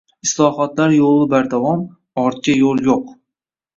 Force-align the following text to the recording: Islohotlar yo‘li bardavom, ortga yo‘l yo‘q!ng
Islohotlar 0.27 0.95
yo‘li 0.95 1.29
bardavom, 1.33 1.85
ortga 2.25 2.57
yo‘l 2.65 2.83
yo‘q!ng 2.89 3.15